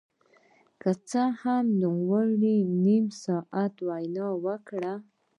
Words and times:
که 0.81 0.91
څه 1.09 1.21
هم 1.41 1.65
نوموړي 1.81 2.55
يو 2.63 2.71
نيم 2.85 3.05
ساعت 3.23 3.73
وينا 3.87 4.27
وکړه. 4.45 4.93